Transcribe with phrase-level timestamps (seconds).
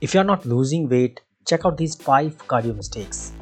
[0.00, 3.32] If you're not losing weight, check out these five cardio mistakes.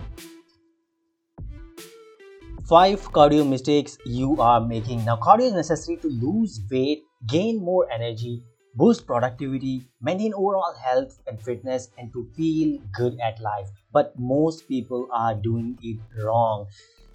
[2.66, 5.04] Five cardio mistakes you are making.
[5.04, 8.42] Now, cardio is necessary to lose weight, gain more energy,
[8.74, 13.68] boost productivity, maintain overall health and fitness, and to feel good at life.
[13.92, 16.68] But most people are doing it wrong.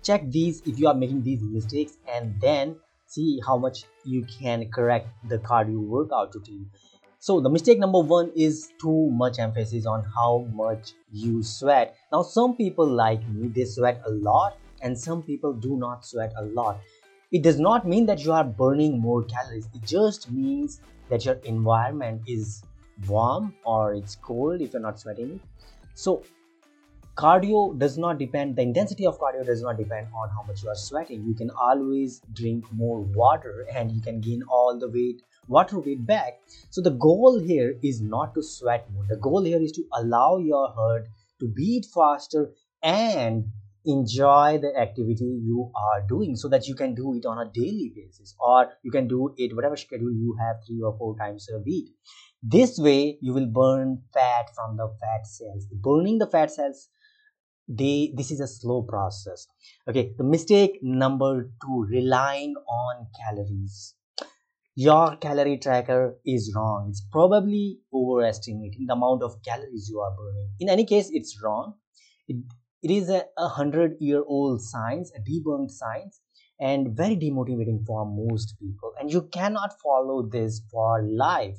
[0.03, 2.75] Check these if you are making these mistakes and then
[3.07, 6.69] see how much you can correct the cardio workout routine.
[7.23, 11.95] So the mistake number one is too much emphasis on how much you sweat.
[12.11, 16.33] Now some people like me, they sweat a lot and some people do not sweat
[16.35, 16.79] a lot.
[17.31, 19.69] It does not mean that you are burning more calories.
[19.75, 22.63] It just means that your environment is
[23.07, 25.39] warm or it's cold if you're not sweating.
[25.93, 26.23] So
[27.15, 30.69] cardio does not depend the intensity of cardio does not depend on how much you
[30.69, 35.21] are sweating you can always drink more water and you can gain all the weight
[35.47, 36.39] water weight back.
[36.69, 39.05] So the goal here is not to sweat more.
[39.09, 41.07] The goal here is to allow your heart
[41.39, 42.51] to beat faster
[42.83, 43.45] and
[43.85, 47.91] enjoy the activity you are doing so that you can do it on a daily
[47.95, 51.59] basis or you can do it whatever schedule you have three or four times a
[51.59, 51.87] week.
[52.43, 55.65] This way you will burn fat from the fat cells.
[55.71, 56.89] Burning the fat cells
[57.67, 59.47] they this is a slow process.
[59.87, 63.95] Okay the mistake number two relying on calories
[64.75, 66.87] your calorie tracker is wrong.
[66.89, 70.49] It's probably overestimating the amount of calories you are burning.
[70.59, 71.75] In any case it's wrong.
[72.27, 72.37] It,
[72.81, 76.21] it is a, a hundred year old science a debunked science
[76.59, 78.93] and very demotivating for most people.
[78.99, 81.57] And you cannot follow this for life.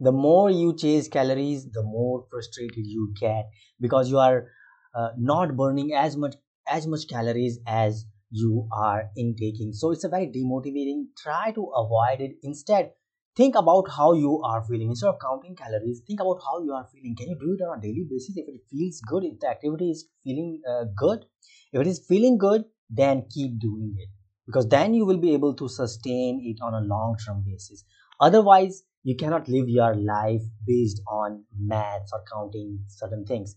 [0.00, 4.48] The more you chase calories the more frustrated you get because you are
[4.94, 6.34] uh, not burning as much
[6.66, 11.06] as much calories as you are intaking so it's a very demotivating.
[11.16, 12.36] Try to avoid it.
[12.42, 12.90] Instead
[13.36, 14.88] think about how you are feeling.
[14.90, 17.14] Instead of counting calories think about how you are feeling.
[17.16, 18.36] Can you do it on a daily basis?
[18.36, 21.24] If it feels good if the activity is feeling uh, good
[21.72, 24.08] if it is feeling good then keep doing it.
[24.46, 27.84] Because then you will be able to sustain it on a long term basis.
[28.20, 33.56] Otherwise you cannot live your life based on maths or counting certain things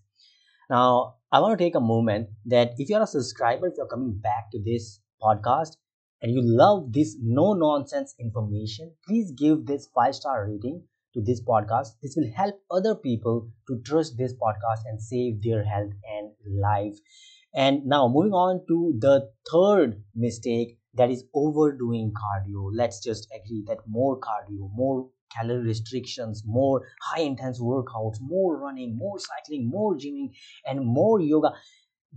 [0.70, 4.20] now, I want to take a moment that if you're a subscriber, if you're coming
[4.20, 5.78] back to this podcast
[6.22, 11.42] and you love this no nonsense information, please give this five star rating to this
[11.42, 11.90] podcast.
[12.02, 16.32] This will help other people to trust this podcast and save their health and
[16.62, 16.98] life.
[17.54, 22.70] And now, moving on to the third mistake that is overdoing cardio.
[22.74, 28.98] Let's just agree that more cardio, more calorie restrictions, more high intense workouts, more running,
[28.98, 30.30] more cycling, more gymming,
[30.66, 31.54] and more yoga.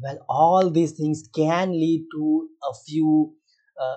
[0.00, 3.34] Well, all these things can lead to a few.
[3.81, 3.97] Uh,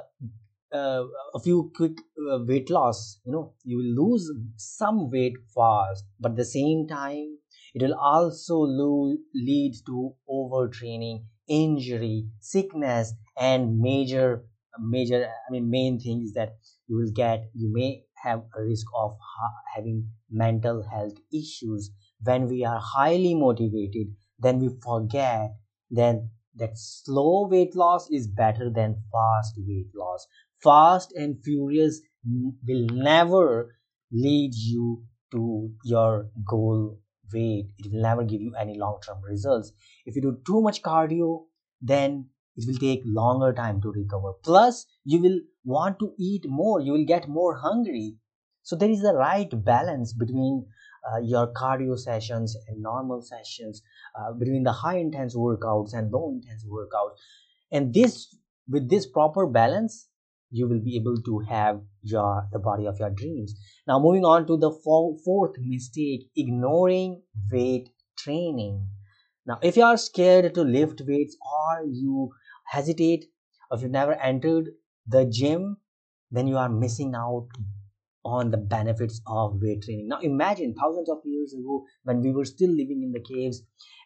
[0.73, 1.03] uh,
[1.33, 1.97] a few quick
[2.31, 6.87] uh, weight loss you know you will lose some weight fast but at the same
[6.87, 7.37] time
[7.73, 14.45] it will also lo- lead to overtraining injury sickness and major
[14.79, 19.17] major i mean main things that you will get you may have a risk of
[19.21, 21.91] ha- having mental health issues.
[22.23, 24.07] When we are highly motivated
[24.39, 25.55] then we forget
[25.89, 30.27] then that slow weight loss is better than fast weight loss.
[30.63, 32.01] Fast and furious
[32.67, 33.75] will never
[34.11, 36.99] lead you to your goal
[37.33, 37.67] weight.
[37.77, 39.71] It will never give you any long term results.
[40.05, 41.45] If you do too much cardio
[41.81, 44.33] then it will take longer time to recover.
[44.43, 46.79] Plus you will want to eat more.
[46.79, 48.15] You will get more hungry.
[48.63, 50.65] So there is the right balance between
[51.05, 53.81] uh, your cardio sessions and normal sessions
[54.19, 57.17] uh, between the high intense workouts and low intense workouts.
[57.71, 58.35] And this
[58.67, 60.07] with this proper balance
[60.51, 63.53] you will be able to have your the body of your dreams.
[63.87, 68.87] Now moving on to the fourth mistake ignoring weight training
[69.45, 72.29] now if you are scared to lift weights or you
[72.65, 73.25] hesitate
[73.71, 74.69] if you've never entered
[75.07, 75.77] the gym
[76.31, 77.47] then you are missing out
[78.25, 80.07] on the benefits of weight training.
[80.07, 83.61] Now imagine thousands of years ago when we were still living in the caves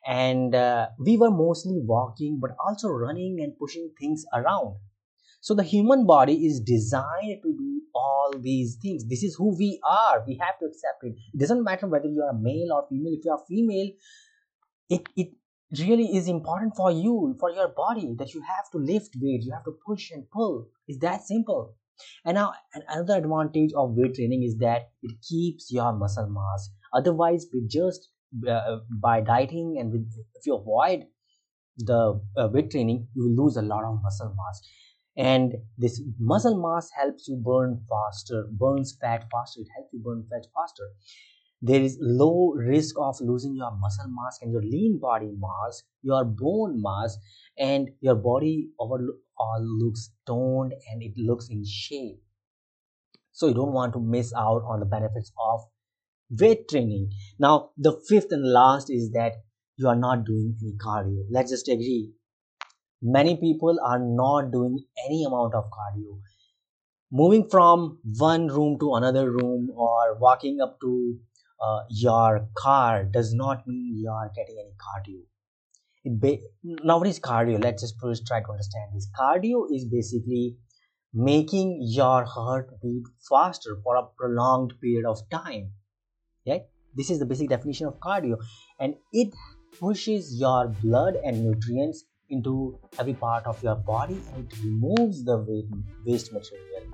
[0.05, 4.75] and uh, we were mostly walking but also running and pushing things around.
[5.41, 9.07] So the human body is designed to do all these things.
[9.07, 10.23] This is who we are.
[10.27, 11.15] We have to accept it.
[11.33, 13.13] It doesn't matter whether you are male or female.
[13.13, 13.89] If you are female
[14.89, 15.29] it, it
[15.79, 19.51] really is important for you for your body that you have to lift weight you
[19.53, 20.67] have to push and pull.
[20.87, 21.75] It's that simple.
[22.25, 26.69] And now another advantage of weight training is that it keeps your muscle mass.
[26.93, 28.09] Otherwise with just
[28.49, 31.05] uh, by dieting and with, if you avoid
[31.77, 34.61] the uh, weight training you will lose a lot of muscle mass.
[35.17, 39.61] And this muscle mass helps you burn faster burns fat faster.
[39.61, 40.85] It helps you burn fat faster
[41.61, 46.23] there is low risk of losing your muscle mass and your lean body mass your
[46.23, 47.17] bone mass
[47.57, 49.09] and your body overall
[49.39, 52.21] uh, looks toned and it looks in shape.
[53.31, 55.61] So you don't want to miss out on the benefits of
[56.29, 57.11] weight training.
[57.39, 59.33] Now the fifth and last is that
[59.77, 61.23] you are not doing any cardio.
[61.31, 62.11] Let's just agree.
[63.01, 66.19] Many people are not doing any amount of cardio.
[67.11, 71.17] Moving from one room to another room or walking up to
[71.61, 75.21] uh, your car does not mean you are getting any cardio.
[76.03, 79.09] It ba- now what is cardio let's just first try to understand this.
[79.19, 80.55] Cardio is basically
[81.13, 85.71] making your heart beat faster for a prolonged period of time
[86.47, 86.63] right?
[86.95, 88.37] This is the basic definition of cardio.
[88.79, 89.33] And it
[89.79, 95.37] pushes your blood and nutrients into every part of your body and it removes the
[96.05, 96.93] waste material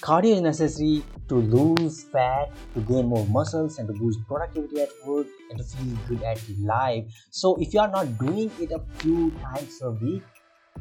[0.00, 4.88] Cardio is necessary to lose fat, to gain more muscles, and to boost productivity at
[5.06, 7.04] work and to feel good at life.
[7.30, 10.22] So, if you are not doing it a few times a week,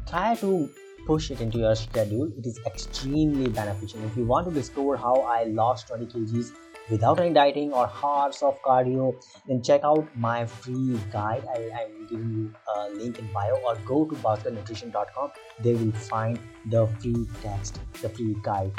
[0.08, 0.70] try to
[1.06, 2.32] push it into your schedule.
[2.38, 4.04] It is extremely beneficial.
[4.06, 6.52] If you want to discover how I lost 20 kgs
[6.90, 9.16] without any dieting or hours of cardio,
[9.48, 11.44] then check out my free guide.
[11.56, 15.32] I, am giving you a link in bio or go to bhaskarnutrition.com.
[15.62, 16.40] There will find
[16.70, 18.72] the free text, the free guide.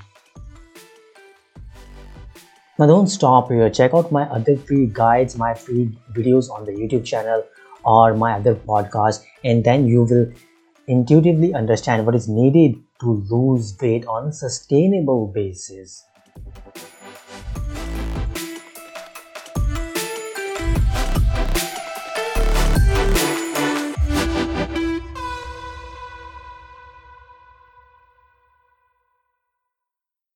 [2.79, 3.69] Now don't stop here.
[3.71, 7.45] Check out my other free guides, my free videos on the YouTube channel
[7.85, 10.33] or my other podcast and then you will
[10.87, 16.05] intuitively understand what is needed to lose weight on a sustainable basis.